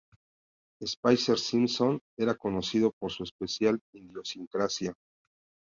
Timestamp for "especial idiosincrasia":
3.23-4.95